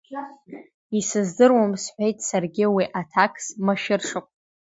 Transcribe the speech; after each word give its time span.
Исыздыруам,– 0.97 1.71
сҳәеит 1.83 2.17
саргьы 2.27 2.65
уи 2.75 2.85
аҭакс, 2.99 3.45
машәыршақә. 3.65 4.31